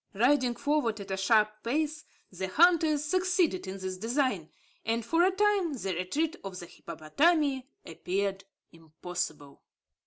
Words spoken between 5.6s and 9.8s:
the retreat of the hippopotami appeared impossible.